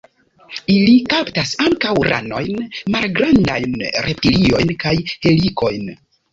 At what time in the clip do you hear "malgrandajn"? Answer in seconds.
2.97-3.79